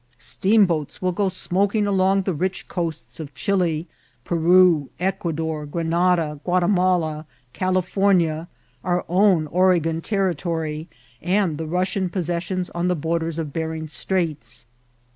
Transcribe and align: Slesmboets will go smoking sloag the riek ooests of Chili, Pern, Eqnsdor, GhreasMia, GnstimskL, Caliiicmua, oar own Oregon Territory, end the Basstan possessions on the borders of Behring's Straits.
Slesmboets 0.17 0.99
will 0.99 1.11
go 1.11 1.27
smoking 1.29 1.83
sloag 1.83 2.23
the 2.23 2.33
riek 2.33 2.65
ooests 2.69 3.19
of 3.19 3.35
Chili, 3.35 3.85
Pern, 4.25 4.89
Eqnsdor, 4.99 5.67
GhreasMia, 5.67 6.39
GnstimskL, 6.41 7.25
Caliiicmua, 7.53 8.47
oar 8.83 9.05
own 9.07 9.45
Oregon 9.45 10.01
Territory, 10.01 10.89
end 11.21 11.59
the 11.59 11.67
Basstan 11.67 12.09
possessions 12.11 12.71
on 12.71 12.87
the 12.87 12.95
borders 12.95 13.37
of 13.37 13.53
Behring's 13.53 13.93
Straits. 13.93 14.65